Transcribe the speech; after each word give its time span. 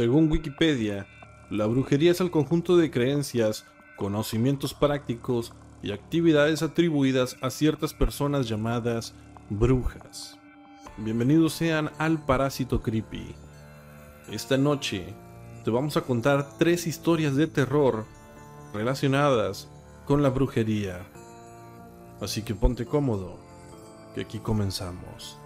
Según 0.00 0.32
Wikipedia, 0.32 1.06
la 1.50 1.66
brujería 1.66 2.12
es 2.12 2.22
el 2.22 2.30
conjunto 2.30 2.78
de 2.78 2.90
creencias, 2.90 3.66
conocimientos 3.98 4.72
prácticos 4.72 5.52
y 5.82 5.92
actividades 5.92 6.62
atribuidas 6.62 7.36
a 7.42 7.50
ciertas 7.50 7.92
personas 7.92 8.48
llamadas 8.48 9.12
brujas. 9.50 10.38
Bienvenidos 10.96 11.52
sean 11.52 11.90
al 11.98 12.24
Parásito 12.24 12.80
Creepy. 12.80 13.34
Esta 14.32 14.56
noche 14.56 15.12
te 15.66 15.70
vamos 15.70 15.98
a 15.98 16.00
contar 16.00 16.48
tres 16.56 16.86
historias 16.86 17.36
de 17.36 17.46
terror 17.46 18.06
relacionadas 18.72 19.68
con 20.06 20.22
la 20.22 20.30
brujería. 20.30 21.06
Así 22.22 22.40
que 22.40 22.54
ponte 22.54 22.86
cómodo, 22.86 23.38
que 24.14 24.22
aquí 24.22 24.38
comenzamos. 24.38 25.36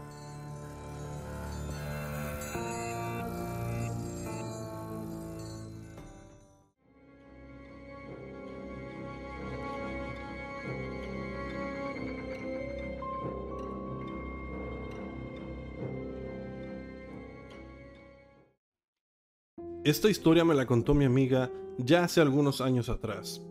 Esta 19.85 20.09
historia 20.09 20.47
me 20.47 20.55
la 20.55 20.65
contó 20.65 20.95
mi 20.95 21.05
amiga 21.05 21.51
ya 21.77 22.05
hace 22.05 22.23
algunos 22.23 22.63
años 22.63 22.89
atrás. 22.89 23.43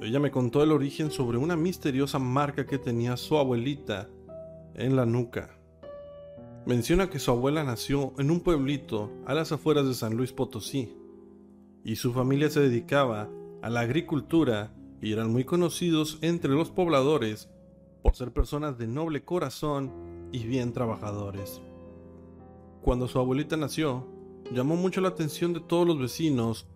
Ella 0.00 0.18
me 0.18 0.30
contó 0.30 0.62
el 0.62 0.72
origen 0.72 1.10
sobre 1.10 1.36
una 1.36 1.56
misteriosa 1.56 2.18
marca 2.18 2.64
que 2.64 2.78
tenía 2.78 3.18
su 3.18 3.36
abuelita 3.36 4.08
en 4.74 4.96
la 4.96 5.04
nuca. 5.04 5.58
Menciona 6.64 7.10
que 7.10 7.18
su 7.18 7.32
abuela 7.32 7.64
nació 7.64 8.14
en 8.16 8.30
un 8.30 8.40
pueblito 8.40 9.12
a 9.26 9.34
las 9.34 9.52
afueras 9.52 9.86
de 9.86 9.92
San 9.92 10.16
Luis 10.16 10.32
Potosí 10.32 10.96
y 11.84 11.96
su 11.96 12.14
familia 12.14 12.48
se 12.48 12.60
dedicaba 12.60 13.28
a 13.60 13.68
la 13.68 13.80
agricultura 13.80 14.72
y 15.02 15.12
eran 15.12 15.30
muy 15.30 15.44
conocidos 15.44 16.16
entre 16.22 16.52
los 16.52 16.70
pobladores 16.70 17.50
por 18.02 18.16
ser 18.16 18.32
personas 18.32 18.78
de 18.78 18.86
noble 18.86 19.22
corazón 19.22 19.92
y 20.32 20.46
bien 20.46 20.72
trabajadores. 20.72 21.60
Cuando 22.80 23.06
su 23.06 23.18
abuelita 23.18 23.58
nació, 23.58 24.15
llamó 24.52 24.76
mucho 24.76 25.00
la 25.00 25.08
atención 25.08 25.52
de 25.52 25.60
todos 25.60 25.86
los 25.86 25.98
vecinos, 25.98 26.66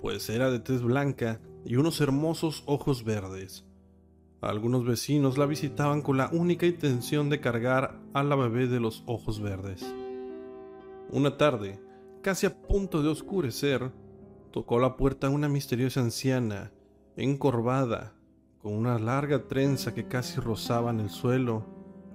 pues 0.00 0.28
era 0.28 0.50
de 0.50 0.60
tez 0.60 0.82
blanca 0.82 1.40
y 1.64 1.76
unos 1.76 2.00
hermosos 2.00 2.62
ojos 2.66 3.04
verdes. 3.04 3.64
Algunos 4.40 4.84
vecinos 4.84 5.38
la 5.38 5.46
visitaban 5.46 6.02
con 6.02 6.18
la 6.18 6.28
única 6.30 6.66
intención 6.66 7.30
de 7.30 7.40
cargar 7.40 7.98
a 8.12 8.22
la 8.22 8.36
bebé 8.36 8.66
de 8.66 8.78
los 8.78 9.02
ojos 9.06 9.40
verdes. 9.40 9.82
Una 11.10 11.38
tarde, 11.38 11.80
casi 12.20 12.46
a 12.46 12.62
punto 12.62 13.02
de 13.02 13.08
oscurecer, 13.08 13.90
tocó 14.50 14.78
la 14.78 14.96
puerta 14.96 15.30
una 15.30 15.48
misteriosa 15.48 16.00
anciana, 16.00 16.72
encorvada, 17.16 18.14
con 18.60 18.74
una 18.74 18.98
larga 18.98 19.48
trenza 19.48 19.94
que 19.94 20.08
casi 20.08 20.40
rozaba 20.40 20.90
en 20.90 21.00
el 21.00 21.10
suelo 21.10 21.64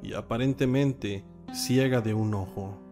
y 0.03 0.13
aparentemente 0.13 1.25
ciega 1.53 2.01
de 2.01 2.13
un 2.13 2.33
ojo. 2.35 2.88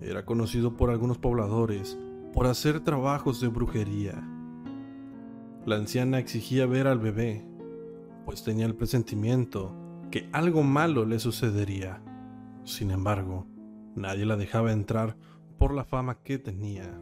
Era 0.00 0.24
conocido 0.24 0.76
por 0.76 0.90
algunos 0.90 1.18
pobladores 1.18 1.98
por 2.34 2.46
hacer 2.46 2.80
trabajos 2.80 3.40
de 3.40 3.48
brujería. 3.48 4.22
La 5.64 5.76
anciana 5.76 6.18
exigía 6.18 6.66
ver 6.66 6.86
al 6.86 6.98
bebé, 6.98 7.46
pues 8.26 8.44
tenía 8.44 8.66
el 8.66 8.74
presentimiento 8.74 9.74
que 10.10 10.28
algo 10.32 10.62
malo 10.62 11.06
le 11.06 11.18
sucedería. 11.18 12.02
Sin 12.64 12.90
embargo, 12.90 13.46
nadie 13.94 14.26
la 14.26 14.36
dejaba 14.36 14.72
entrar 14.72 15.16
por 15.58 15.72
la 15.72 15.84
fama 15.84 16.22
que 16.22 16.38
tenía. 16.38 17.00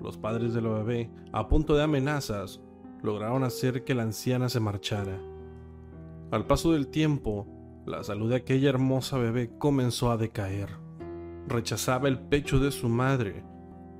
Los 0.00 0.16
padres 0.16 0.54
de 0.54 0.62
la 0.62 0.70
bebé, 0.70 1.10
a 1.32 1.48
punto 1.48 1.74
de 1.74 1.82
amenazas, 1.82 2.62
lograron 3.02 3.42
hacer 3.42 3.84
que 3.84 3.94
la 3.94 4.04
anciana 4.04 4.48
se 4.48 4.60
marchara. 4.60 5.18
Al 6.30 6.46
paso 6.46 6.72
del 6.72 6.86
tiempo, 6.86 7.48
la 7.84 8.04
salud 8.04 8.30
de 8.30 8.36
aquella 8.36 8.68
hermosa 8.68 9.18
bebé 9.18 9.50
comenzó 9.58 10.12
a 10.12 10.16
decaer 10.16 10.89
rechazaba 11.46 12.08
el 12.08 12.18
pecho 12.18 12.58
de 12.58 12.70
su 12.70 12.88
madre, 12.88 13.44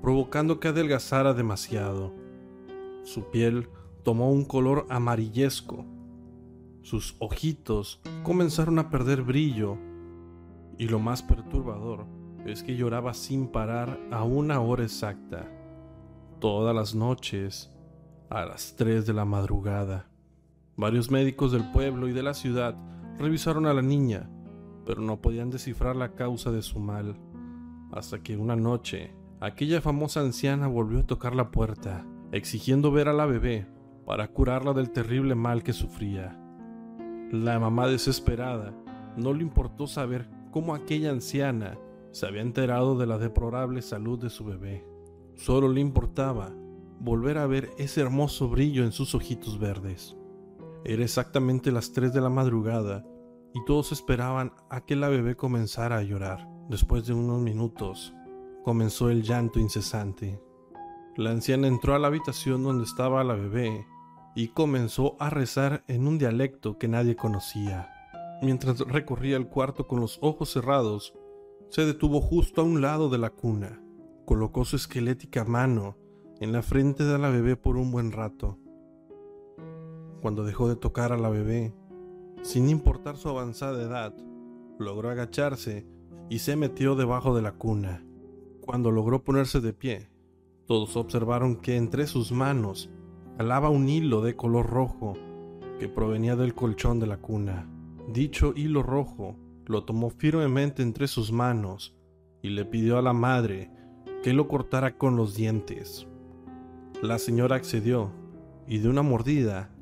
provocando 0.01 0.59
que 0.59 0.69
adelgazara 0.69 1.33
demasiado. 1.33 2.13
Su 3.03 3.29
piel 3.31 3.69
tomó 4.03 4.31
un 4.31 4.45
color 4.45 4.85
amarillesco. 4.89 5.85
Sus 6.81 7.15
ojitos 7.19 8.01
comenzaron 8.23 8.79
a 8.79 8.89
perder 8.89 9.21
brillo. 9.21 9.77
Y 10.77 10.87
lo 10.87 10.99
más 10.99 11.21
perturbador 11.21 12.07
es 12.45 12.63
que 12.63 12.75
lloraba 12.75 13.13
sin 13.13 13.47
parar 13.47 13.99
a 14.11 14.23
una 14.23 14.61
hora 14.61 14.83
exacta, 14.83 15.47
todas 16.39 16.75
las 16.75 16.95
noches, 16.95 17.71
a 18.29 18.45
las 18.45 18.75
3 18.75 19.05
de 19.05 19.13
la 19.13 19.25
madrugada. 19.25 20.07
Varios 20.75 21.11
médicos 21.11 21.51
del 21.51 21.69
pueblo 21.71 22.07
y 22.07 22.13
de 22.13 22.23
la 22.23 22.33
ciudad 22.33 22.75
revisaron 23.19 23.67
a 23.67 23.73
la 23.73 23.83
niña, 23.83 24.29
pero 24.85 25.01
no 25.01 25.21
podían 25.21 25.51
descifrar 25.51 25.95
la 25.95 26.15
causa 26.15 26.51
de 26.51 26.63
su 26.63 26.79
mal 26.79 27.15
hasta 27.91 28.21
que 28.23 28.37
una 28.37 28.55
noche 28.55 29.13
aquella 29.39 29.81
famosa 29.81 30.21
anciana 30.21 30.67
volvió 30.67 30.99
a 30.99 31.07
tocar 31.07 31.35
la 31.35 31.51
puerta, 31.51 32.05
exigiendo 32.31 32.91
ver 32.91 33.07
a 33.07 33.13
la 33.13 33.25
bebé 33.25 33.67
para 34.05 34.27
curarla 34.27 34.73
del 34.73 34.91
terrible 34.91 35.35
mal 35.35 35.63
que 35.63 35.73
sufría. 35.73 36.37
La 37.31 37.59
mamá 37.59 37.87
desesperada 37.87 38.73
no 39.17 39.33
le 39.33 39.43
importó 39.43 39.87
saber 39.87 40.29
cómo 40.51 40.75
aquella 40.75 41.11
anciana 41.11 41.77
se 42.11 42.25
había 42.25 42.41
enterado 42.41 42.97
de 42.97 43.07
la 43.07 43.17
deplorable 43.17 43.81
salud 43.81 44.19
de 44.19 44.29
su 44.29 44.45
bebé. 44.45 44.85
Solo 45.35 45.69
le 45.69 45.81
importaba 45.81 46.51
volver 46.99 47.37
a 47.37 47.47
ver 47.47 47.71
ese 47.77 48.01
hermoso 48.01 48.49
brillo 48.49 48.83
en 48.83 48.91
sus 48.91 49.15
ojitos 49.15 49.57
verdes. 49.59 50.15
Era 50.83 51.03
exactamente 51.03 51.71
las 51.71 51.93
3 51.93 52.13
de 52.13 52.21
la 52.21 52.29
madrugada 52.29 53.05
y 53.53 53.63
todos 53.65 53.91
esperaban 53.91 54.53
a 54.69 54.81
que 54.81 54.95
la 54.95 55.09
bebé 55.09 55.35
comenzara 55.35 55.97
a 55.97 56.03
llorar. 56.03 56.50
Después 56.69 57.05
de 57.05 57.13
unos 57.13 57.41
minutos, 57.41 58.13
comenzó 58.63 59.09
el 59.09 59.23
llanto 59.23 59.59
incesante. 59.59 60.41
La 61.17 61.31
anciana 61.31 61.67
entró 61.67 61.95
a 61.95 61.99
la 61.99 62.07
habitación 62.07 62.63
donde 62.63 62.85
estaba 62.85 63.23
la 63.23 63.33
bebé 63.33 63.85
y 64.35 64.49
comenzó 64.49 65.15
a 65.19 65.29
rezar 65.29 65.83
en 65.87 66.07
un 66.07 66.17
dialecto 66.17 66.77
que 66.77 66.87
nadie 66.87 67.15
conocía. 67.15 67.89
Mientras 68.41 68.79
recorría 68.79 69.37
el 69.37 69.47
cuarto 69.47 69.87
con 69.87 69.99
los 69.99 70.17
ojos 70.21 70.51
cerrados, 70.51 71.13
se 71.69 71.85
detuvo 71.85 72.21
justo 72.21 72.61
a 72.61 72.63
un 72.63 72.81
lado 72.81 73.09
de 73.09 73.17
la 73.17 73.29
cuna. 73.29 73.81
Colocó 74.25 74.65
su 74.65 74.75
esquelética 74.75 75.43
mano 75.43 75.97
en 76.39 76.51
la 76.51 76.61
frente 76.61 77.03
de 77.03 77.17
la 77.17 77.29
bebé 77.29 77.55
por 77.55 77.77
un 77.77 77.91
buen 77.91 78.11
rato. 78.11 78.57
Cuando 80.21 80.43
dejó 80.43 80.69
de 80.69 80.75
tocar 80.75 81.11
a 81.11 81.17
la 81.17 81.29
bebé, 81.29 81.73
sin 82.41 82.69
importar 82.69 83.17
su 83.17 83.29
avanzada 83.29 83.81
edad, 83.81 84.15
logró 84.79 85.09
agacharse 85.09 85.85
y 86.31 86.39
se 86.39 86.55
metió 86.55 86.95
debajo 86.95 87.35
de 87.35 87.41
la 87.41 87.51
cuna. 87.51 88.05
Cuando 88.61 88.89
logró 88.89 89.21
ponerse 89.21 89.59
de 89.59 89.73
pie, 89.73 90.07
todos 90.65 90.95
observaron 90.95 91.57
que 91.57 91.75
entre 91.75 92.07
sus 92.07 92.31
manos 92.31 92.89
jalaba 93.35 93.69
un 93.69 93.89
hilo 93.89 94.21
de 94.21 94.37
color 94.37 94.67
rojo 94.67 95.17
que 95.77 95.89
provenía 95.89 96.37
del 96.37 96.55
colchón 96.55 97.01
de 97.01 97.07
la 97.07 97.17
cuna. 97.17 97.69
Dicho 98.13 98.53
hilo 98.55 98.81
rojo 98.81 99.35
lo 99.65 99.83
tomó 99.83 100.09
firmemente 100.09 100.81
entre 100.81 101.09
sus 101.09 101.33
manos 101.33 101.97
y 102.41 102.51
le 102.51 102.63
pidió 102.63 102.97
a 102.97 103.01
la 103.01 103.11
madre 103.11 103.69
que 104.23 104.31
lo 104.31 104.47
cortara 104.47 104.97
con 104.97 105.17
los 105.17 105.35
dientes. 105.35 106.07
La 107.03 107.19
señora 107.19 107.57
accedió 107.57 108.09
y 108.67 108.77
de 108.77 108.87
una 108.87 109.01
mordida 109.01 109.75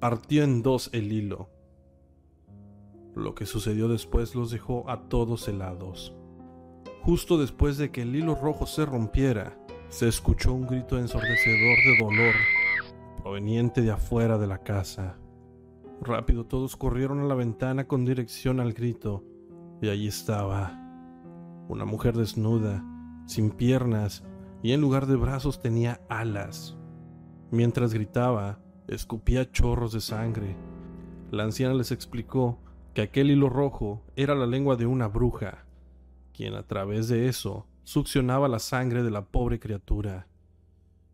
partió 0.00 0.42
en 0.42 0.62
dos 0.62 0.90
el 0.92 1.12
hilo. 1.12 1.48
Lo 3.14 3.34
que 3.34 3.46
sucedió 3.46 3.88
después 3.88 4.34
los 4.34 4.50
dejó 4.50 4.88
a 4.88 5.08
todos 5.08 5.46
helados. 5.48 6.14
Justo 7.02 7.38
después 7.38 7.78
de 7.78 7.90
que 7.90 8.02
el 8.02 8.14
hilo 8.14 8.34
rojo 8.34 8.66
se 8.66 8.86
rompiera, 8.86 9.58
se 9.88 10.08
escuchó 10.08 10.54
un 10.54 10.66
grito 10.66 10.98
ensordecedor 10.98 11.76
de 11.84 11.98
dolor 12.00 12.34
proveniente 13.22 13.82
de 13.82 13.90
afuera 13.90 14.38
de 14.38 14.46
la 14.46 14.58
casa. 14.58 15.18
Rápido 16.00 16.44
todos 16.44 16.76
corrieron 16.76 17.20
a 17.20 17.24
la 17.24 17.34
ventana 17.34 17.86
con 17.86 18.04
dirección 18.04 18.58
al 18.58 18.72
grito 18.72 19.24
y 19.80 19.88
allí 19.88 20.08
estaba 20.08 20.78
una 21.68 21.84
mujer 21.84 22.16
desnuda, 22.16 22.84
sin 23.26 23.50
piernas 23.50 24.24
y 24.62 24.72
en 24.72 24.80
lugar 24.80 25.06
de 25.06 25.16
brazos 25.16 25.60
tenía 25.60 26.00
alas. 26.08 26.76
Mientras 27.50 27.94
gritaba, 27.94 28.60
escupía 28.88 29.50
chorros 29.50 29.92
de 29.92 30.00
sangre. 30.00 30.56
La 31.30 31.44
anciana 31.44 31.74
les 31.74 31.92
explicó 31.92 32.58
que 32.94 33.02
aquel 33.02 33.30
hilo 33.30 33.48
rojo 33.48 34.02
era 34.16 34.34
la 34.34 34.46
lengua 34.46 34.76
de 34.76 34.86
una 34.86 35.08
bruja, 35.08 35.64
quien 36.34 36.54
a 36.54 36.62
través 36.62 37.08
de 37.08 37.28
eso 37.28 37.66
succionaba 37.84 38.48
la 38.48 38.58
sangre 38.58 39.02
de 39.02 39.10
la 39.10 39.24
pobre 39.24 39.58
criatura, 39.58 40.26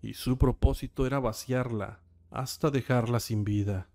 y 0.02 0.14
su 0.14 0.38
propósito 0.38 1.06
era 1.06 1.18
vaciarla 1.20 2.00
hasta 2.30 2.70
dejarla 2.70 3.20
sin 3.20 3.44
vida. 3.44 3.88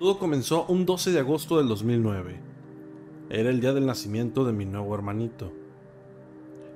Todo 0.00 0.18
comenzó 0.18 0.64
un 0.64 0.86
12 0.86 1.12
de 1.12 1.18
agosto 1.18 1.58
del 1.58 1.68
2009. 1.68 2.40
Era 3.28 3.50
el 3.50 3.60
día 3.60 3.74
del 3.74 3.84
nacimiento 3.84 4.46
de 4.46 4.52
mi 4.54 4.64
nuevo 4.64 4.94
hermanito. 4.94 5.52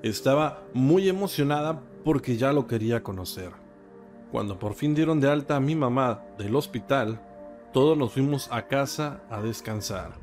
Estaba 0.02 0.62
muy 0.74 1.08
emocionada 1.08 1.80
porque 2.04 2.36
ya 2.36 2.52
lo 2.52 2.66
quería 2.66 3.02
conocer. 3.02 3.52
Cuando 4.30 4.58
por 4.58 4.74
fin 4.74 4.94
dieron 4.94 5.20
de 5.22 5.30
alta 5.30 5.56
a 5.56 5.60
mi 5.60 5.74
mamá 5.74 6.22
del 6.36 6.54
hospital, 6.54 7.18
todos 7.72 7.96
nos 7.96 8.12
fuimos 8.12 8.52
a 8.52 8.66
casa 8.66 9.22
a 9.30 9.40
descansar. 9.40 10.18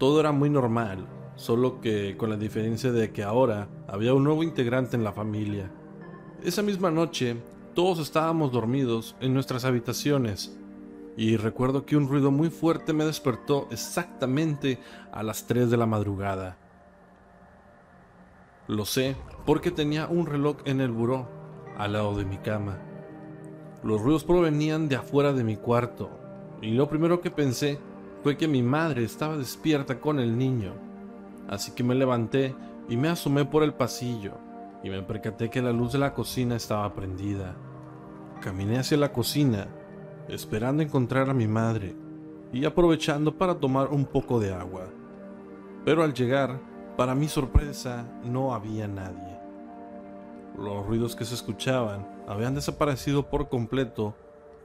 Todo 0.00 0.18
era 0.18 0.32
muy 0.32 0.50
normal, 0.50 1.06
solo 1.36 1.80
que 1.80 2.16
con 2.16 2.30
la 2.30 2.36
diferencia 2.36 2.90
de 2.90 3.12
que 3.12 3.22
ahora 3.22 3.68
había 3.86 4.12
un 4.12 4.24
nuevo 4.24 4.42
integrante 4.42 4.96
en 4.96 5.04
la 5.04 5.12
familia. 5.12 5.70
Esa 6.42 6.62
misma 6.62 6.90
noche, 6.90 7.36
todos 7.76 8.00
estábamos 8.00 8.50
dormidos 8.50 9.14
en 9.20 9.32
nuestras 9.32 9.64
habitaciones 9.64 10.58
y 11.16 11.36
recuerdo 11.36 11.86
que 11.86 11.96
un 11.96 12.08
ruido 12.08 12.30
muy 12.30 12.50
fuerte 12.50 12.92
me 12.92 13.04
despertó 13.04 13.68
exactamente 13.70 14.78
a 15.12 15.22
las 15.22 15.46
3 15.46 15.70
de 15.70 15.76
la 15.76 15.86
madrugada. 15.86 16.56
Lo 18.66 18.84
sé 18.84 19.16
porque 19.46 19.70
tenía 19.70 20.08
un 20.08 20.26
reloj 20.26 20.56
en 20.64 20.80
el 20.80 20.90
buró 20.90 21.28
al 21.76 21.92
lado 21.92 22.16
de 22.16 22.24
mi 22.24 22.38
cama. 22.38 22.78
Los 23.82 24.00
ruidos 24.00 24.24
provenían 24.24 24.88
de 24.88 24.96
afuera 24.96 25.32
de 25.32 25.44
mi 25.44 25.56
cuarto 25.56 26.10
y 26.62 26.70
lo 26.70 26.88
primero 26.88 27.20
que 27.20 27.30
pensé 27.30 27.78
fue 28.22 28.36
que 28.36 28.48
mi 28.48 28.62
madre 28.62 29.04
estaba 29.04 29.36
despierta 29.36 30.00
con 30.00 30.18
el 30.18 30.36
niño. 30.38 30.72
Así 31.46 31.72
que 31.72 31.84
me 31.84 31.94
levanté 31.94 32.54
y 32.88 32.96
me 32.96 33.08
asomé 33.08 33.44
por 33.44 33.62
el 33.62 33.74
pasillo 33.74 34.32
y 34.82 34.88
me 34.90 35.02
percaté 35.02 35.50
que 35.50 35.62
la 35.62 35.72
luz 35.72 35.92
de 35.92 35.98
la 35.98 36.14
cocina 36.14 36.56
estaba 36.56 36.92
prendida. 36.94 37.54
Caminé 38.40 38.78
hacia 38.78 38.96
la 38.96 39.12
cocina 39.12 39.68
esperando 40.28 40.82
encontrar 40.82 41.28
a 41.30 41.34
mi 41.34 41.46
madre 41.46 41.94
y 42.52 42.64
aprovechando 42.64 43.36
para 43.36 43.56
tomar 43.56 43.88
un 43.88 44.04
poco 44.04 44.40
de 44.40 44.52
agua. 44.52 44.86
Pero 45.84 46.02
al 46.02 46.14
llegar, 46.14 46.60
para 46.96 47.14
mi 47.14 47.28
sorpresa, 47.28 48.06
no 48.24 48.54
había 48.54 48.88
nadie. 48.88 49.38
Los 50.56 50.86
ruidos 50.86 51.16
que 51.16 51.24
se 51.24 51.34
escuchaban 51.34 52.06
habían 52.28 52.54
desaparecido 52.54 53.28
por 53.28 53.48
completo 53.48 54.14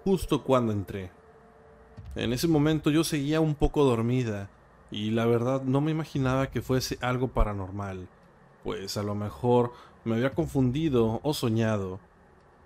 justo 0.03 0.44
cuando 0.44 0.71
entré. 0.71 1.11
En 2.15 2.33
ese 2.33 2.47
momento 2.47 2.89
yo 2.89 3.03
seguía 3.03 3.41
un 3.41 3.56
poco 3.56 3.83
dormida 3.83 4.50
y 4.91 5.11
la 5.11 5.25
verdad 5.25 5.63
no 5.63 5.81
me 5.81 5.91
imaginaba 5.91 6.47
que 6.47 6.61
fuese 6.61 6.97
algo 7.01 7.29
paranormal, 7.29 8.07
pues 8.63 8.97
a 8.97 9.03
lo 9.03 9.15
mejor 9.15 9.71
me 10.03 10.15
había 10.15 10.33
confundido 10.33 11.19
o 11.23 11.33
soñado, 11.33 12.00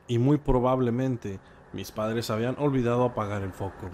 y 0.08 0.20
muy 0.20 0.38
probablemente 0.38 1.40
mis 1.74 1.92
padres 1.92 2.30
habían 2.30 2.56
olvidado 2.60 3.04
apagar 3.04 3.42
el 3.42 3.52
foco. 3.52 3.90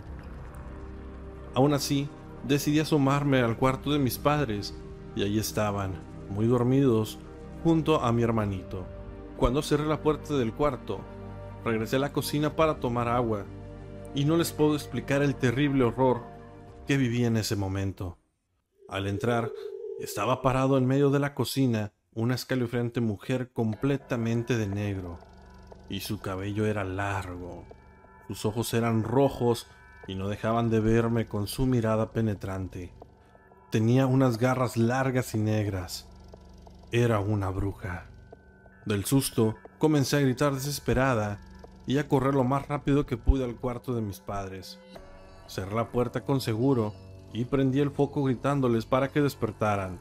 Aún 1.54 1.74
así, 1.74 2.10
decidí 2.44 2.80
asomarme 2.80 3.40
al 3.40 3.58
cuarto 3.58 3.92
de 3.92 4.00
mis 4.00 4.18
padres 4.18 4.78
y 5.16 5.24
allí 5.24 5.40
estaban, 5.40 5.94
muy 6.30 6.46
dormidos, 6.46 7.18
junto 7.64 8.02
a 8.02 8.12
mi 8.12 8.22
hermanito. 8.22 8.86
Cuando 9.38 9.62
cerré 9.62 9.86
la 9.86 10.02
puerta 10.02 10.36
del 10.36 10.54
cuarto, 10.54 11.00
regresé 11.64 11.96
a 11.96 12.00
la 12.00 12.14
cocina 12.14 12.56
para 12.56 12.80
tomar 12.80 13.08
agua 13.08 13.46
y 14.14 14.26
no 14.26 14.38
les 14.38 14.52
puedo 14.52 14.76
explicar 14.76 15.22
el 15.22 15.36
terrible 15.36 15.86
horror 15.86 16.24
que 16.86 16.98
viví 16.98 17.26
en 17.26 17.38
ese 17.38 17.56
momento. 17.56 18.18
Al 18.88 19.08
entrar, 19.08 19.52
estaba 20.00 20.42
parado 20.42 20.78
en 20.78 20.86
medio 20.86 21.10
de 21.10 21.20
la 21.20 21.34
cocina 21.34 21.94
una 22.14 22.36
escalofriante 22.36 23.02
mujer 23.02 23.52
completamente 23.52 24.58
de 24.58 24.68
negro 24.68 25.20
y 25.90 26.02
su 26.02 26.20
cabello 26.20 26.66
era 26.66 26.84
largo. 26.84 27.66
Sus 28.28 28.46
ojos 28.46 28.74
eran 28.74 29.04
rojos 29.04 29.68
y 30.08 30.16
no 30.16 30.28
dejaban 30.28 30.70
de 30.70 30.80
verme 30.80 31.26
con 31.26 31.48
su 31.48 31.66
mirada 31.66 32.12
penetrante. 32.12 32.94
Tenía 33.72 34.08
unas 34.08 34.38
garras 34.38 34.78
largas 34.78 35.36
y 35.36 35.40
negras. 35.40 36.08
Era 36.92 37.20
una 37.20 37.50
bruja. 37.50 38.10
Del 38.86 39.06
susto, 39.06 39.56
comencé 39.78 40.18
a 40.18 40.22
gritar 40.22 40.54
desesperada 40.54 41.40
y 41.86 41.98
a 41.98 42.08
correr 42.08 42.34
lo 42.34 42.44
más 42.44 42.68
rápido 42.68 43.06
que 43.06 43.18
pude 43.18 43.44
al 43.44 43.56
cuarto 43.56 43.94
de 43.94 44.02
mis 44.02 44.20
padres. 44.20 44.80
Cerré 45.48 45.76
la 45.76 45.92
puerta 45.92 46.22
con 46.22 46.42
seguro 46.42 46.94
y 47.34 47.46
prendí 47.46 47.80
el 47.80 47.92
foco 47.92 48.24
gritándoles 48.24 48.86
para 48.86 49.10
que 49.10 49.22
despertaran. 49.22 50.00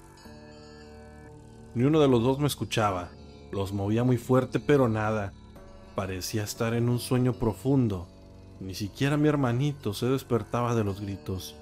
Ni 1.75 1.85
uno 1.85 2.01
de 2.01 2.09
los 2.09 2.23
dos 2.23 2.39
me 2.39 2.47
escuchaba. 2.47 3.11
Los 3.53 3.73
movía 3.73 4.05
muy 4.05 4.17
fuerte, 4.17 4.61
pero 4.61 4.89
nada. 4.89 5.33
Parecía 5.99 6.45
estar 6.45 6.75
en 6.75 6.89
un 6.89 7.01
sueño 7.01 7.33
profundo. 7.33 8.07
Ni 8.61 8.75
siquiera 8.75 9.17
mi 9.17 9.27
hermanito 9.27 9.93
se 9.93 10.07
despertaba 10.07 10.77
de 10.77 10.85
los 10.85 11.01
gritos. 11.01 11.57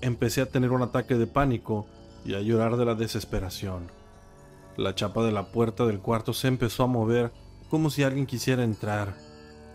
Empecé 0.00 0.40
a 0.40 0.46
tener 0.46 0.70
un 0.70 0.80
ataque 0.80 1.16
de 1.16 1.26
pánico 1.26 1.84
y 2.24 2.36
a 2.36 2.40
llorar 2.40 2.78
de 2.78 2.86
la 2.86 2.94
desesperación. 2.94 3.88
La 4.78 4.94
chapa 4.94 5.22
de 5.22 5.30
la 5.30 5.52
puerta 5.52 5.84
del 5.84 6.00
cuarto 6.00 6.32
se 6.32 6.48
empezó 6.48 6.84
a 6.84 6.86
mover 6.86 7.32
como 7.68 7.90
si 7.90 8.02
alguien 8.02 8.24
quisiera 8.24 8.64
entrar, 8.64 9.14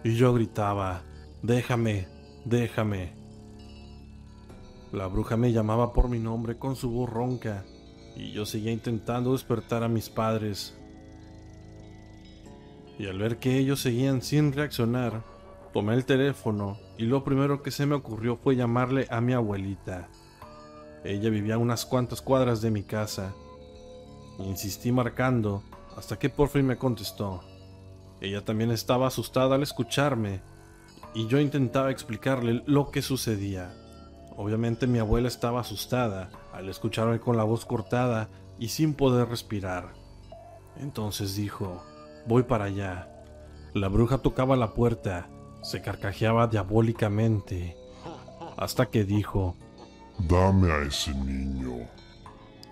y 0.04 0.16
yo 0.16 0.34
gritaba, 0.34 1.04
déjame, 1.44 2.08
déjame. 2.46 3.14
La 4.92 5.06
bruja 5.06 5.38
me 5.38 5.52
llamaba 5.52 5.94
por 5.94 6.10
mi 6.10 6.18
nombre 6.18 6.58
con 6.58 6.76
su 6.76 6.90
voz 6.90 7.08
ronca, 7.08 7.66
y 8.16 8.32
yo 8.32 8.48
seguía 8.48 8.72
intentando 8.72 9.34
despertar 9.34 9.84
a 9.84 9.88
mis 9.88 10.10
padres, 10.10 10.76
y 13.00 13.08
al 13.08 13.18
ver 13.18 13.40
que 13.40 13.58
ellos 13.58 13.80
seguían 13.80 14.22
sin 14.22 14.52
reaccionar, 14.52 15.24
tomé 15.72 15.94
el 15.94 16.04
teléfono 16.04 16.78
y 16.98 17.06
lo 17.06 17.24
primero 17.24 17.64
que 17.64 17.72
se 17.72 17.86
me 17.86 17.96
ocurrió 17.96 18.36
fue 18.36 18.58
llamarle 18.58 19.08
a 19.10 19.22
mi 19.22 19.32
abuelita. 19.32 20.10
Ella 21.06 21.30
vivía 21.30 21.56
a 21.56 21.60
unas 21.60 21.86
cuantas 21.86 22.22
cuadras 22.22 22.62
de 22.62 22.72
mi 22.72 22.84
casa. 22.84 23.34
Insistí 24.40 24.92
marcando 24.92 25.64
hasta 25.96 26.20
que 26.20 26.30
por 26.30 26.50
fin 26.50 26.66
me 26.66 26.78
contestó. 26.78 27.42
Ella 28.20 28.44
también 28.44 28.70
estaba 28.70 29.08
asustada 29.08 29.56
al 29.56 29.64
escucharme 29.64 30.42
y 31.14 31.26
yo 31.28 31.40
intentaba 31.40 31.92
explicarle 31.92 32.64
lo 32.66 32.92
que 32.92 33.02
sucedía. 33.02 33.74
Obviamente 34.36 34.88
mi 34.88 35.00
abuela 35.00 35.30
estaba 35.30 35.62
asustada 35.62 36.32
al 36.52 36.68
escucharme 36.68 37.22
con 37.22 37.38
la 37.38 37.46
voz 37.46 37.66
cortada 37.66 38.30
y 38.60 38.68
sin 38.68 38.94
poder 38.94 39.30
respirar. 39.30 39.94
Entonces 40.78 41.36
dijo, 41.36 41.82
Voy 42.30 42.44
para 42.44 42.66
allá. 42.66 43.10
La 43.74 43.88
bruja 43.88 44.20
tocaba 44.20 44.56
la 44.56 44.76
puerta, 44.76 45.28
se 45.64 45.82
carcajeaba 45.82 46.46
diabólicamente, 46.46 47.76
hasta 48.56 48.86
que 48.86 49.04
dijo, 49.04 49.56
Dame 50.20 50.72
a 50.72 50.84
ese 50.84 51.12
niño. 51.16 51.88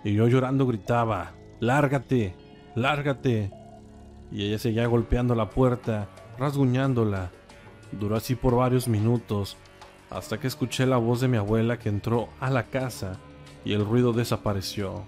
Y 0.04 0.14
yo 0.14 0.28
llorando 0.28 0.68
gritaba, 0.68 1.32
Lárgate, 1.60 2.36
lárgate. 2.76 3.52
Y 4.32 4.44
ella 4.44 4.60
seguía 4.60 4.86
golpeando 4.86 5.34
la 5.34 5.50
puerta, 5.50 6.08
rasguñándola. 6.38 7.32
Duró 7.92 8.16
así 8.16 8.36
por 8.36 8.58
varios 8.58 8.88
minutos, 8.88 9.58
hasta 10.12 10.40
que 10.40 10.46
escuché 10.46 10.86
la 10.86 10.98
voz 10.98 11.20
de 11.20 11.30
mi 11.30 11.38
abuela 11.38 11.80
que 11.80 11.90
entró 11.90 12.30
a 12.40 12.52
la 12.52 12.68
casa 12.68 13.18
y 13.66 13.74
el 13.74 13.84
ruido 13.84 14.14
desapareció. 14.14 15.06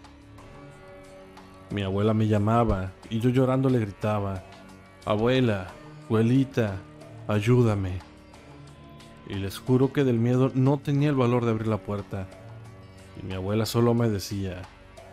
Mi 1.72 1.84
abuela 1.84 2.16
me 2.16 2.28
llamaba 2.28 2.92
y 3.12 3.20
yo 3.20 3.30
llorando 3.30 3.70
le 3.70 3.80
gritaba, 3.80 4.42
Abuela, 5.06 5.68
abuelita, 6.06 6.78
ayúdame. 7.28 8.00
Y 9.28 9.36
les 9.36 9.60
juro 9.60 9.94
que 9.94 10.04
del 10.04 10.18
miedo 10.18 10.52
no 10.56 10.80
tenía 10.80 11.10
el 11.10 11.16
valor 11.16 11.46
de 11.46 11.52
abrir 11.52 11.68
la 11.68 11.78
puerta. 11.78 12.28
Y 13.22 13.26
mi 13.26 13.36
abuela 13.36 13.68
solo 13.68 13.94
me 13.94 14.10
decía, 14.10 14.64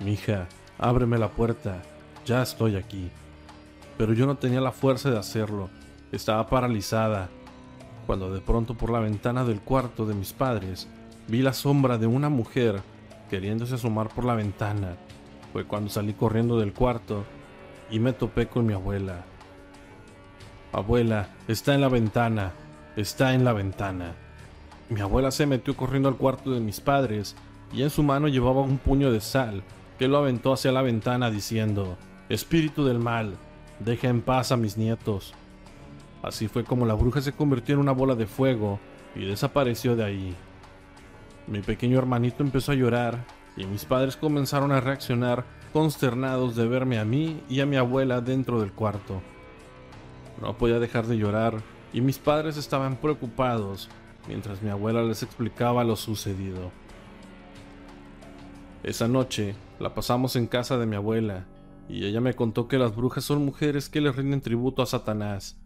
Mija, 0.00 0.48
ábreme 0.78 1.18
la 1.18 1.28
puerta, 1.28 1.82
ya 2.24 2.40
estoy 2.40 2.76
aquí. 2.76 3.10
Pero 3.98 4.14
yo 4.14 4.24
no 4.24 4.36
tenía 4.38 4.62
la 4.62 4.72
fuerza 4.72 5.10
de 5.10 5.18
hacerlo, 5.18 5.68
estaba 6.10 6.46
paralizada. 6.46 7.28
Cuando 8.06 8.32
de 8.32 8.40
pronto 8.40 8.74
por 8.74 8.88
la 8.88 9.00
ventana 9.00 9.44
del 9.44 9.60
cuarto 9.60 10.06
de 10.06 10.14
mis 10.14 10.32
padres 10.32 10.88
vi 11.28 11.42
la 11.42 11.52
sombra 11.52 11.98
de 11.98 12.06
una 12.06 12.30
mujer 12.30 12.80
queriéndose 13.28 13.74
asomar 13.74 14.08
por 14.08 14.24
la 14.24 14.34
ventana 14.34 14.96
fue 15.56 15.64
cuando 15.64 15.88
salí 15.88 16.12
corriendo 16.12 16.58
del 16.58 16.74
cuarto 16.74 17.24
y 17.90 17.98
me 17.98 18.12
topé 18.12 18.46
con 18.46 18.66
mi 18.66 18.74
abuela. 18.74 19.24
Abuela, 20.70 21.30
está 21.48 21.74
en 21.74 21.80
la 21.80 21.88
ventana, 21.88 22.52
está 22.94 23.32
en 23.32 23.42
la 23.42 23.54
ventana. 23.54 24.12
Mi 24.90 25.00
abuela 25.00 25.30
se 25.30 25.46
metió 25.46 25.74
corriendo 25.74 26.10
al 26.10 26.16
cuarto 26.16 26.50
de 26.50 26.60
mis 26.60 26.82
padres 26.82 27.36
y 27.72 27.80
en 27.80 27.88
su 27.88 28.02
mano 28.02 28.28
llevaba 28.28 28.60
un 28.60 28.76
puño 28.76 29.10
de 29.10 29.22
sal 29.22 29.62
que 29.98 30.08
lo 30.08 30.18
aventó 30.18 30.52
hacia 30.52 30.72
la 30.72 30.82
ventana 30.82 31.30
diciendo, 31.30 31.96
Espíritu 32.28 32.84
del 32.84 32.98
mal, 32.98 33.32
deja 33.78 34.08
en 34.08 34.20
paz 34.20 34.52
a 34.52 34.58
mis 34.58 34.76
nietos. 34.76 35.32
Así 36.22 36.48
fue 36.48 36.64
como 36.64 36.84
la 36.84 36.92
bruja 36.92 37.22
se 37.22 37.32
convirtió 37.32 37.76
en 37.76 37.80
una 37.80 37.92
bola 37.92 38.14
de 38.14 38.26
fuego 38.26 38.78
y 39.14 39.24
desapareció 39.24 39.96
de 39.96 40.04
ahí. 40.04 40.36
Mi 41.46 41.60
pequeño 41.60 41.96
hermanito 41.96 42.42
empezó 42.42 42.72
a 42.72 42.74
llorar 42.74 43.35
y 43.56 43.64
mis 43.64 43.84
padres 43.84 44.16
comenzaron 44.16 44.72
a 44.72 44.80
reaccionar 44.80 45.44
consternados 45.72 46.56
de 46.56 46.66
verme 46.66 46.98
a 46.98 47.04
mí 47.04 47.42
y 47.48 47.60
a 47.60 47.66
mi 47.66 47.76
abuela 47.76 48.20
dentro 48.20 48.60
del 48.60 48.72
cuarto. 48.72 49.22
No 50.40 50.56
podía 50.56 50.78
dejar 50.78 51.06
de 51.06 51.16
llorar 51.16 51.62
y 51.92 52.00
mis 52.00 52.18
padres 52.18 52.56
estaban 52.56 52.96
preocupados 52.96 53.88
mientras 54.28 54.62
mi 54.62 54.70
abuela 54.70 55.02
les 55.02 55.22
explicaba 55.22 55.84
lo 55.84 55.96
sucedido. 55.96 56.70
Esa 58.82 59.08
noche 59.08 59.54
la 59.78 59.94
pasamos 59.94 60.36
en 60.36 60.46
casa 60.46 60.78
de 60.78 60.86
mi 60.86 60.96
abuela 60.96 61.46
y 61.88 62.04
ella 62.04 62.20
me 62.20 62.34
contó 62.34 62.68
que 62.68 62.78
las 62.78 62.94
brujas 62.94 63.24
son 63.24 63.44
mujeres 63.44 63.88
que 63.88 64.00
le 64.00 64.12
rinden 64.12 64.40
tributo 64.40 64.82
a 64.82 64.86
Satanás 64.86 65.60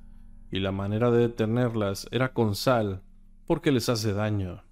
y 0.50 0.60
la 0.60 0.72
manera 0.72 1.10
de 1.10 1.28
detenerlas 1.28 2.08
era 2.10 2.32
con 2.32 2.54
sal 2.54 3.02
porque 3.46 3.72
les 3.72 3.88
hace 3.88 4.12
daño. 4.12 4.64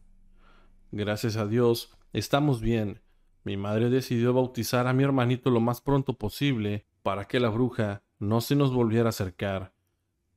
Gracias 0.92 1.36
a 1.36 1.46
Dios, 1.46 1.92
estamos 2.12 2.60
bien. 2.60 3.00
Mi 3.48 3.56
madre 3.56 3.88
decidió 3.88 4.34
bautizar 4.34 4.86
a 4.86 4.92
mi 4.92 5.04
hermanito 5.04 5.48
lo 5.48 5.58
más 5.58 5.80
pronto 5.80 6.12
posible 6.12 6.84
para 7.02 7.24
que 7.24 7.40
la 7.40 7.48
bruja 7.48 8.02
no 8.18 8.42
se 8.42 8.54
nos 8.54 8.74
volviera 8.74 9.06
a 9.06 9.08
acercar, 9.08 9.72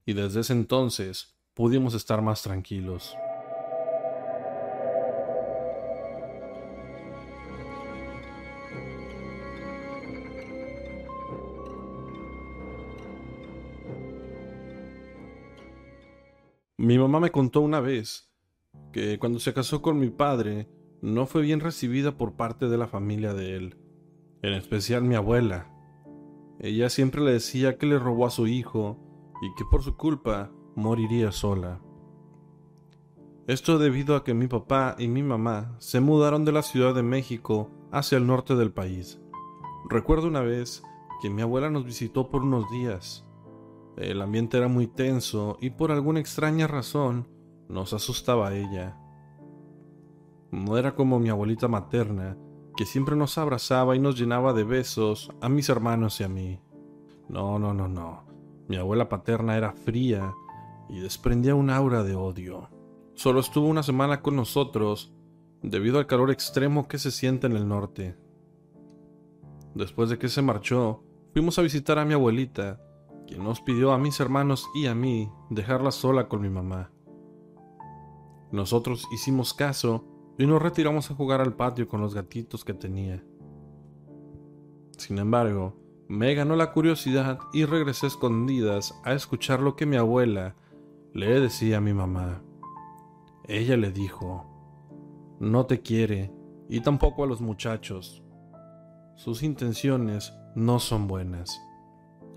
y 0.05 0.13
desde 0.13 0.39
ese 0.39 0.53
entonces 0.53 1.35
pudimos 1.53 1.93
estar 1.93 2.21
más 2.21 2.41
tranquilos. 2.41 3.13
Mi 16.77 16.97
mamá 16.97 17.19
me 17.19 17.29
contó 17.29 17.59
una 17.59 17.81
vez 17.81 18.31
que 18.93 19.19
cuando 19.19 19.41
se 19.41 19.53
casó 19.53 19.81
con 19.81 19.99
mi 19.99 20.09
padre 20.09 20.69
no 21.01 21.25
fue 21.25 21.41
bien 21.41 21.59
recibida 21.59 22.17
por 22.17 22.33
parte 22.33 22.67
de 22.67 22.77
la 22.77 22.87
familia 22.87 23.33
de 23.33 23.55
él, 23.55 23.77
en 24.41 24.53
especial 24.53 25.03
mi 25.03 25.15
abuela. 25.15 25.67
Ella 26.59 26.89
siempre 26.89 27.21
le 27.21 27.33
decía 27.33 27.77
que 27.77 27.85
le 27.85 27.99
robó 27.99 28.25
a 28.25 28.31
su 28.31 28.47
hijo 28.47 28.97
y 29.41 29.55
que 29.55 29.65
por 29.69 29.83
su 29.83 29.97
culpa 29.97 30.51
moriría 30.75 31.31
sola. 31.31 31.81
Esto 33.47 33.79
debido 33.79 34.15
a 34.15 34.23
que 34.23 34.33
mi 34.33 34.47
papá 34.47 34.95
y 34.99 35.07
mi 35.07 35.23
mamá 35.23 35.75
se 35.79 35.99
mudaron 35.99 36.45
de 36.45 36.51
la 36.51 36.61
Ciudad 36.61 36.93
de 36.93 37.03
México 37.03 37.71
hacia 37.91 38.17
el 38.17 38.27
norte 38.27 38.55
del 38.55 38.71
país. 38.71 39.19
Recuerdo 39.89 40.27
una 40.27 40.41
vez 40.41 40.83
que 41.21 41.29
mi 41.29 41.41
abuela 41.41 41.69
nos 41.69 41.85
visitó 41.85 42.29
por 42.29 42.43
unos 42.43 42.69
días 42.71 43.25
el 43.97 44.21
ambiente 44.21 44.57
era 44.57 44.67
muy 44.67 44.87
tenso 44.87 45.57
y 45.59 45.71
por 45.71 45.91
alguna 45.91 46.19
extraña 46.19 46.67
razón 46.67 47.27
nos 47.67 47.93
asustaba 47.93 48.49
a 48.49 48.55
ella. 48.55 48.97
No 50.51 50.77
era 50.77 50.95
como 50.95 51.19
mi 51.19 51.29
abuelita 51.29 51.67
materna, 51.67 52.37
que 52.75 52.85
siempre 52.85 53.15
nos 53.15 53.37
abrazaba 53.37 53.95
y 53.95 53.99
nos 53.99 54.19
llenaba 54.19 54.53
de 54.53 54.63
besos 54.63 55.31
a 55.41 55.49
mis 55.49 55.69
hermanos 55.69 56.19
y 56.19 56.25
a 56.25 56.27
mí. 56.27 56.59
No, 57.29 57.57
no, 57.57 57.73
no, 57.73 57.87
no. 57.87 58.25
Mi 58.67 58.75
abuela 58.75 59.07
paterna 59.07 59.55
era 59.55 59.71
fría 59.71 60.33
y 60.89 60.99
desprendía 60.99 61.55
un 61.55 61.69
aura 61.69 62.03
de 62.03 62.15
odio. 62.15 62.69
Solo 63.13 63.39
estuvo 63.39 63.67
una 63.67 63.83
semana 63.83 64.21
con 64.21 64.35
nosotros 64.35 65.13
debido 65.61 65.99
al 65.99 66.07
calor 66.07 66.31
extremo 66.31 66.87
que 66.87 66.97
se 66.97 67.11
siente 67.11 67.47
en 67.47 67.55
el 67.55 67.67
norte. 67.67 68.17
Después 69.73 70.09
de 70.09 70.17
que 70.17 70.27
se 70.27 70.41
marchó, 70.41 71.03
fuimos 71.33 71.57
a 71.59 71.61
visitar 71.61 71.97
a 71.97 72.05
mi 72.05 72.13
abuelita 72.13 72.81
quien 73.25 73.43
nos 73.43 73.61
pidió 73.61 73.93
a 73.93 73.97
mis 73.97 74.19
hermanos 74.19 74.69
y 74.75 74.87
a 74.87 74.95
mí 74.95 75.31
dejarla 75.49 75.91
sola 75.91 76.27
con 76.27 76.41
mi 76.41 76.49
mamá. 76.49 76.91
Nosotros 78.51 79.07
hicimos 79.13 79.53
caso 79.53 80.10
y 80.41 80.47
nos 80.47 80.59
retiramos 80.59 81.11
a 81.11 81.13
jugar 81.13 81.39
al 81.39 81.53
patio 81.53 81.87
con 81.87 82.01
los 82.01 82.15
gatitos 82.15 82.65
que 82.65 82.73
tenía. 82.73 83.23
Sin 84.97 85.19
embargo, 85.19 85.77
me 86.07 86.33
ganó 86.33 86.55
la 86.55 86.71
curiosidad 86.71 87.37
y 87.53 87.65
regresé 87.65 88.07
escondidas 88.07 88.99
a 89.03 89.13
escuchar 89.13 89.59
lo 89.59 89.75
que 89.75 89.85
mi 89.85 89.97
abuela 89.97 90.55
le 91.13 91.39
decía 91.39 91.77
a 91.77 91.81
mi 91.81 91.93
mamá. 91.93 92.41
Ella 93.47 93.77
le 93.77 93.91
dijo, 93.91 94.43
no 95.39 95.67
te 95.67 95.81
quiere 95.81 96.33
y 96.67 96.81
tampoco 96.81 97.23
a 97.23 97.27
los 97.27 97.39
muchachos. 97.39 98.23
Sus 99.17 99.43
intenciones 99.43 100.33
no 100.55 100.79
son 100.79 101.07
buenas. 101.07 101.61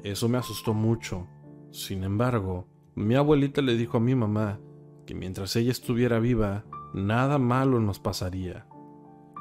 Eso 0.03 0.29
me 0.29 0.37
asustó 0.37 0.75
mucho. 0.75 1.27
Sin 1.71 2.05
embargo, 2.05 2.69
mi 2.97 3.15
abuelita 3.15 3.63
le 3.63 3.79
dijo 3.79 3.97
a 3.97 4.01
mi 4.01 4.15
mamá 4.15 4.61
que 5.07 5.15
mientras 5.15 5.57
ella 5.57 5.71
estuviera 5.71 6.19
viva, 6.19 6.67
nada 6.95 7.39
malo 7.39 7.81
nos 7.81 7.99
pasaría. 7.99 8.67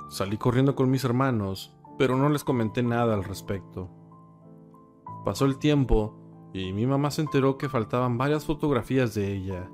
Salí 0.10 0.38
corriendo 0.38 0.76
con 0.76 0.90
mis 0.90 1.04
hermanos, 1.04 1.78
pero 2.00 2.18
no 2.18 2.28
les 2.30 2.44
comenté 2.44 2.82
nada 2.82 3.14
al 3.14 3.24
respecto. 3.24 3.92
Pasó 5.24 5.46
el 5.46 5.60
tiempo 5.60 6.50
y 6.52 6.74
mi 6.74 6.88
mamá 6.88 7.12
se 7.12 7.22
enteró 7.22 7.58
que 7.58 7.70
faltaban 7.70 8.18
varias 8.18 8.46
fotografías 8.46 9.14
de 9.14 9.32
ella. 9.32 9.70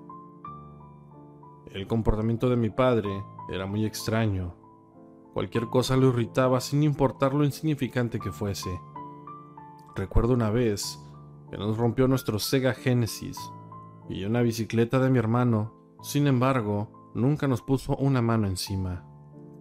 El 1.72 1.88
comportamiento 1.88 2.50
de 2.50 2.58
mi 2.58 2.70
padre 2.70 3.10
era 3.50 3.66
muy 3.66 3.86
extraño. 3.86 4.56
Cualquier 5.34 5.68
cosa 5.68 5.96
lo 5.96 6.10
irritaba 6.10 6.60
sin 6.60 6.84
importar 6.84 7.34
lo 7.34 7.46
insignificante 7.46 8.20
que 8.20 8.32
fuese. 8.32 8.82
Recuerdo 9.96 10.34
una 10.34 10.50
vez 10.50 11.00
que 11.50 11.58
nos 11.58 11.78
rompió 11.78 12.10
nuestro 12.10 12.40
Sega 12.40 12.74
Genesis 12.74 13.38
y 14.10 14.26
una 14.26 14.42
bicicleta 14.42 15.00
de 15.00 15.10
mi 15.10 15.20
hermano, 15.20 15.74
sin 16.02 16.28
embargo, 16.28 16.99
nunca 17.14 17.48
nos 17.48 17.62
puso 17.62 17.96
una 17.96 18.22
mano 18.22 18.48
encima. 18.48 19.06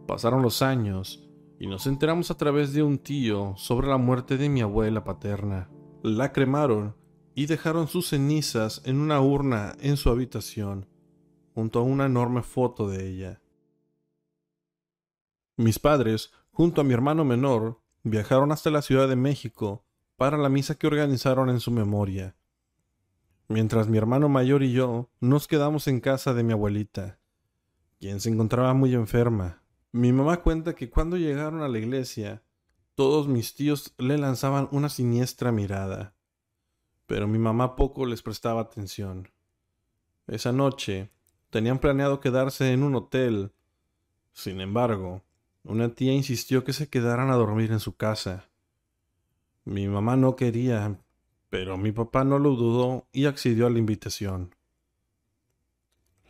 Pasaron 0.07 0.43
los 0.43 0.63
años 0.63 1.29
y 1.59 1.67
nos 1.67 1.87
enteramos 1.87 2.31
a 2.31 2.37
través 2.37 2.73
de 2.73 2.83
un 2.83 2.99
tío 2.99 3.55
sobre 3.57 3.89
la 3.89 3.97
muerte 3.97 4.37
de 4.37 4.49
mi 4.49 4.61
abuela 4.61 5.05
paterna. 5.05 5.71
La 6.03 6.33
cremaron 6.33 6.97
y 7.35 7.47
dejaron 7.47 7.89
sus 7.89 8.09
cenizas 8.09 8.83
en 8.85 9.01
una 9.01 9.21
urna 9.21 9.77
en 9.81 9.97
su 9.97 10.11
habitación, 10.11 10.89
junto 11.55 11.81
a 11.81 11.83
una 11.83 12.07
enorme 12.07 12.43
foto 12.43 12.89
de 12.89 13.09
ella. 13.09 13.43
Mis 15.57 15.79
padres, 15.79 16.33
junto 16.53 16.81
a 16.81 16.85
mi 16.85 16.95
hermano 16.95 17.25
menor, 17.25 17.81
viajaron 18.03 18.53
hasta 18.53 18.71
la 18.71 18.83
Ciudad 18.83 19.09
de 19.09 19.17
México 19.17 19.85
para 20.17 20.37
la 20.37 20.49
misa 20.49 20.77
que 20.77 20.87
organizaron 20.87 21.51
en 21.51 21.61
su 21.61 21.71
memoria. 21.71 22.37
Mientras 23.49 23.89
mi 23.89 23.99
hermano 23.99 24.29
mayor 24.29 24.63
y 24.63 24.73
yo 24.73 25.11
nos 25.21 25.49
quedamos 25.49 25.89
en 25.89 26.01
casa 26.01 26.35
de 26.35 26.43
mi 26.43 26.53
abuelita, 26.53 27.19
quien 27.99 28.21
se 28.21 28.31
encontraba 28.31 28.75
muy 28.75 28.95
enferma. 28.95 29.63
Mi 29.93 30.13
mamá 30.13 30.43
cuenta 30.43 30.75
que 30.75 30.91
cuando 30.91 31.17
llegaron 31.17 31.63
a 31.63 31.69
la 31.69 31.79
iglesia, 31.79 32.43
todos 32.95 33.29
mis 33.29 33.55
tíos 33.55 33.95
le 33.99 34.19
lanzaban 34.19 34.69
una 34.71 34.89
siniestra 34.89 35.53
mirada, 35.53 36.15
pero 37.07 37.27
mi 37.27 37.39
mamá 37.39 37.77
poco 37.77 38.07
les 38.07 38.23
prestaba 38.23 38.61
atención. 38.61 39.31
Esa 40.27 40.53
noche 40.53 41.11
tenían 41.51 41.79
planeado 41.79 42.21
quedarse 42.21 42.73
en 42.73 42.83
un 42.83 42.95
hotel. 42.95 43.53
Sin 44.33 44.61
embargo, 44.61 45.23
una 45.65 45.95
tía 45.95 46.13
insistió 46.13 46.65
que 46.65 46.73
se 46.73 46.89
quedaran 46.89 47.31
a 47.31 47.37
dormir 47.37 47.73
en 47.73 47.81
su 47.81 47.97
casa. 47.97 48.51
Mi 49.65 49.89
mamá 49.89 50.17
no 50.17 50.37
quería, 50.37 51.01
pero 51.51 51.79
mi 51.79 51.93
papá 51.93 52.25
no 52.25 52.39
lo 52.39 52.57
dudó 52.57 53.09
y 53.13 53.27
accedió 53.27 53.67
a 53.67 53.71
la 53.71 53.79
invitación. 53.79 54.55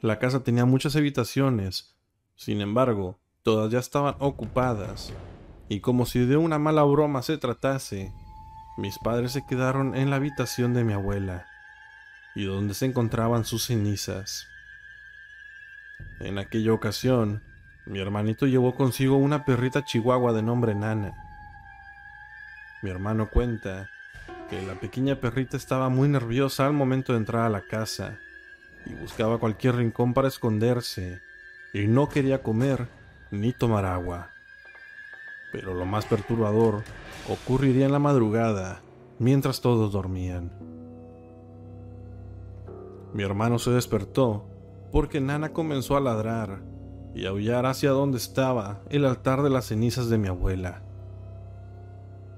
La 0.01 0.21
casa 0.21 0.45
tenía 0.45 0.65
muchas 0.65 0.95
habitaciones, 0.95 1.97
sin 2.37 2.61
embargo, 2.61 3.19
todas 3.43 3.73
ya 3.73 3.81
estaban 3.81 4.15
ocupadas, 4.21 5.13
y 5.69 5.81
como 5.81 6.07
si 6.07 6.21
de 6.25 6.37
una 6.37 6.61
mala 6.61 6.85
broma 6.85 7.21
se 7.23 7.37
tratase, 7.37 8.13
mis 8.77 8.97
padres 9.01 9.33
se 9.33 9.45
quedaron 9.45 9.97
en 9.97 10.11
la 10.11 10.17
habitación 10.17 10.73
de 10.73 10.85
mi 10.85 10.93
abuela, 10.93 11.49
y 12.37 12.45
donde 12.45 12.75
se 12.75 12.87
encontraban 12.87 13.45
sus 13.45 13.67
cenizas. 13.67 14.47
En 16.21 16.39
aquella 16.39 16.73
ocasión, 16.73 17.43
mi 17.85 17.99
hermanito 17.99 18.47
llevó 18.47 18.77
consigo 18.77 19.17
una 19.17 19.45
perrita 19.45 19.85
chihuahua 19.85 20.33
de 20.33 20.43
nombre 20.43 20.77
Nana, 20.77 21.13
mi 22.83 22.91
hermano 22.91 23.29
cuenta 23.31 23.91
que 24.49 24.63
la 24.63 24.75
pequeña 24.75 25.17
perrita 25.17 25.57
estaba 25.57 25.89
muy 25.89 26.09
nerviosa 26.09 26.67
al 26.67 26.73
momento 26.73 27.15
de 27.15 27.19
entrar 27.19 27.45
a 27.45 27.49
la 27.49 27.63
casa 27.63 28.21
y 28.87 28.95
buscaba 28.95 29.39
cualquier 29.39 29.77
rincón 29.77 30.15
para 30.15 30.29
esconderse 30.29 31.21
y 31.73 31.87
no 31.87 32.09
quería 32.09 32.43
comer 32.43 32.89
ni 33.31 33.53
tomar 33.53 33.85
agua. 33.85 34.31
Pero 35.53 35.75
lo 35.75 35.87
más 35.87 36.07
perturbador 36.07 36.83
ocurriría 37.29 37.87
en 37.87 37.93
la 37.93 37.99
madrugada 37.99 38.81
mientras 39.19 39.61
todos 39.61 39.93
dormían. 39.93 40.53
Mi 43.13 43.23
hermano 43.23 43.59
se 43.59 43.71
despertó 43.71 44.47
porque 44.93 45.21
Nana 45.21 45.53
comenzó 45.53 45.97
a 45.97 46.01
ladrar 46.01 46.61
y 47.15 47.27
aullar 47.27 47.67
hacia 47.67 47.91
donde 47.91 48.19
estaba 48.19 48.83
el 48.91 49.05
altar 49.05 49.43
de 49.43 49.51
las 49.51 49.67
cenizas 49.67 50.09
de 50.09 50.19
mi 50.19 50.29
abuela. 50.29 50.83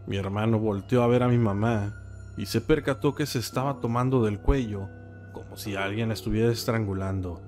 Mi 0.06 0.16
hermano 0.16 0.59
volteó 0.59 1.02
a 1.02 1.06
ver 1.06 1.23
a 1.23 1.28
mi 1.28 1.38
mamá 1.38 1.94
y 2.37 2.47
se 2.47 2.61
percató 2.61 3.14
que 3.14 3.26
se 3.26 3.38
estaba 3.38 3.80
tomando 3.80 4.25
del 4.25 4.40
cuello, 4.40 4.88
como 5.32 5.56
si 5.56 5.76
alguien 5.76 6.08
la 6.08 6.14
estuviera 6.14 6.50
estrangulando. 6.50 7.42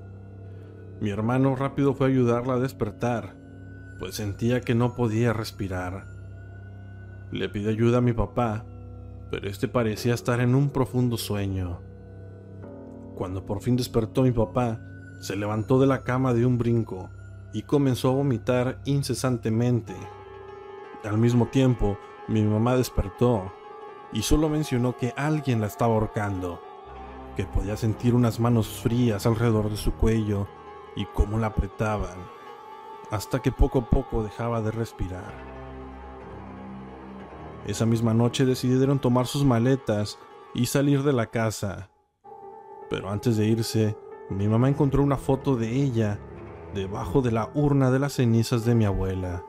Mi 1.00 1.10
hermano 1.10 1.56
rápido 1.56 1.94
fue 1.94 2.06
a 2.06 2.10
ayudarla 2.10 2.54
a 2.54 2.60
despertar, 2.60 3.36
pues 3.98 4.14
sentía 4.14 4.60
que 4.60 4.74
no 4.74 4.94
podía 4.94 5.32
respirar. 5.32 6.06
Le 7.30 7.48
pidió 7.48 7.70
ayuda 7.70 7.98
a 7.98 8.02
mi 8.02 8.12
papá, 8.12 8.64
pero 9.30 9.48
este 9.48 9.68
parecía 9.68 10.14
estar 10.14 10.40
en 10.40 10.54
un 10.54 10.70
profundo 10.70 11.16
sueño. 11.16 11.80
Cuando 13.16 13.46
por 13.46 13.62
fin 13.62 13.76
despertó 13.76 14.22
mi 14.22 14.32
papá, 14.32 14.80
se 15.20 15.36
levantó 15.36 15.80
de 15.80 15.86
la 15.86 16.02
cama 16.02 16.34
de 16.34 16.44
un 16.44 16.58
brinco 16.58 17.10
y 17.52 17.62
comenzó 17.62 18.08
a 18.08 18.14
vomitar 18.14 18.80
incesantemente. 18.84 19.94
Al 21.04 21.18
mismo 21.18 21.46
tiempo, 21.46 21.98
mi 22.28 22.42
mamá 22.42 22.76
despertó 22.76 23.52
y 24.12 24.22
solo 24.22 24.48
mencionó 24.48 24.96
que 24.96 25.12
alguien 25.16 25.60
la 25.60 25.66
estaba 25.66 25.94
ahorcando, 25.94 26.60
que 27.36 27.44
podía 27.44 27.76
sentir 27.76 28.14
unas 28.14 28.40
manos 28.40 28.68
frías 28.68 29.26
alrededor 29.26 29.70
de 29.70 29.76
su 29.76 29.92
cuello 29.92 30.48
y 30.96 31.06
cómo 31.06 31.38
la 31.38 31.48
apretaban, 31.48 32.16
hasta 33.10 33.40
que 33.40 33.52
poco 33.52 33.80
a 33.80 33.90
poco 33.90 34.22
dejaba 34.22 34.60
de 34.60 34.70
respirar. 34.70 35.32
Esa 37.66 37.86
misma 37.86 38.12
noche 38.12 38.44
decidieron 38.44 38.98
tomar 38.98 39.26
sus 39.26 39.44
maletas 39.44 40.18
y 40.54 40.66
salir 40.66 41.02
de 41.02 41.12
la 41.12 41.26
casa, 41.26 41.90
pero 42.90 43.08
antes 43.08 43.36
de 43.36 43.46
irse, 43.46 43.96
mi 44.28 44.48
mamá 44.48 44.68
encontró 44.68 45.02
una 45.02 45.16
foto 45.16 45.56
de 45.56 45.70
ella 45.70 46.18
debajo 46.74 47.22
de 47.22 47.32
la 47.32 47.50
urna 47.54 47.90
de 47.90 47.98
las 47.98 48.14
cenizas 48.14 48.64
de 48.64 48.74
mi 48.74 48.84
abuela. 48.84 49.44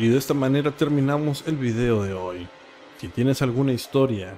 Y 0.00 0.08
de 0.08 0.16
esta 0.16 0.32
manera 0.32 0.70
terminamos 0.70 1.46
el 1.46 1.58
video 1.58 2.02
de 2.02 2.14
hoy. 2.14 2.48
Si 2.96 3.08
tienes 3.08 3.42
alguna 3.42 3.74
historia, 3.74 4.34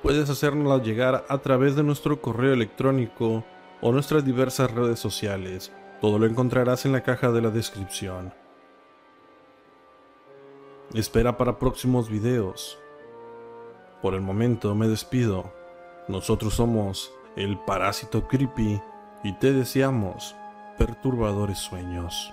puedes 0.00 0.30
hacérnosla 0.30 0.80
llegar 0.80 1.26
a 1.28 1.38
través 1.38 1.74
de 1.74 1.82
nuestro 1.82 2.22
correo 2.22 2.52
electrónico 2.52 3.42
o 3.80 3.90
nuestras 3.90 4.24
diversas 4.24 4.70
redes 4.70 5.00
sociales. 5.00 5.72
Todo 6.00 6.20
lo 6.20 6.26
encontrarás 6.26 6.86
en 6.86 6.92
la 6.92 7.02
caja 7.02 7.32
de 7.32 7.42
la 7.42 7.50
descripción. 7.50 8.32
Espera 10.94 11.36
para 11.36 11.58
próximos 11.58 12.08
videos. 12.08 12.78
Por 14.02 14.14
el 14.14 14.20
momento 14.20 14.72
me 14.76 14.86
despido. 14.86 15.52
Nosotros 16.06 16.54
somos 16.54 17.12
el 17.34 17.58
Parásito 17.58 18.28
Creepy 18.28 18.80
y 19.24 19.32
te 19.32 19.52
deseamos 19.52 20.36
perturbadores 20.78 21.58
sueños. 21.58 22.32